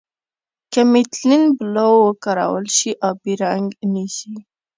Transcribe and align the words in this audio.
که 0.71 0.81
میتیلین 0.91 1.43
بلو 1.57 1.89
وکارول 2.07 2.65
شي 2.77 2.91
آبي 3.09 3.33
رنګ 3.43 3.67
نیسي. 3.91 4.33